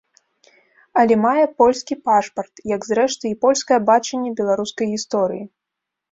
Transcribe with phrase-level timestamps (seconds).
[0.99, 5.45] Але мае польскі пашпарт, як, зрэшты, і польскае бачанне беларускай гісторыі.